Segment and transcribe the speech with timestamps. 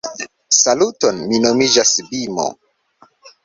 [0.61, 2.51] Saluton, mi nomiĝas Bimo